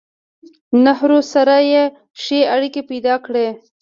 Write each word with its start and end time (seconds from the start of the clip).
نهرو 0.85 1.19
سره 1.33 1.55
يې 1.71 1.83
ښې 2.21 2.39
اړيکې 2.53 2.81
پېدا 2.89 3.15
کړې 3.25 3.47